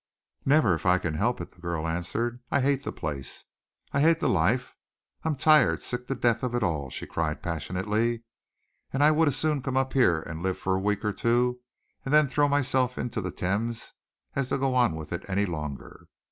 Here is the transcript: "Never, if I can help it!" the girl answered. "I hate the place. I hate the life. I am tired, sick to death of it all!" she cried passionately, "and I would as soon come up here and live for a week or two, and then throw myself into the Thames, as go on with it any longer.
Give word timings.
"Never, 0.45 0.73
if 0.73 0.83
I 0.87 0.97
can 0.97 1.13
help 1.13 1.39
it!" 1.41 1.51
the 1.51 1.61
girl 1.61 1.87
answered. 1.87 2.39
"I 2.49 2.61
hate 2.61 2.81
the 2.83 2.91
place. 2.91 3.43
I 3.93 4.01
hate 4.01 4.19
the 4.19 4.27
life. 4.27 4.73
I 5.23 5.27
am 5.27 5.35
tired, 5.35 5.79
sick 5.79 6.07
to 6.07 6.15
death 6.15 6.41
of 6.41 6.55
it 6.55 6.63
all!" 6.63 6.89
she 6.89 7.05
cried 7.05 7.43
passionately, 7.43 8.23
"and 8.91 9.03
I 9.03 9.11
would 9.11 9.27
as 9.27 9.35
soon 9.37 9.61
come 9.61 9.77
up 9.77 9.93
here 9.93 10.19
and 10.19 10.41
live 10.41 10.57
for 10.57 10.73
a 10.73 10.79
week 10.81 11.05
or 11.05 11.13
two, 11.13 11.59
and 12.03 12.11
then 12.11 12.27
throw 12.27 12.47
myself 12.47 12.97
into 12.97 13.21
the 13.21 13.29
Thames, 13.29 13.93
as 14.35 14.49
go 14.49 14.73
on 14.73 14.95
with 14.95 15.13
it 15.13 15.23
any 15.29 15.45
longer. 15.45 16.07